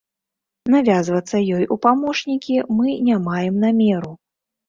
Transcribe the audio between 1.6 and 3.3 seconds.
у памочнікі мы не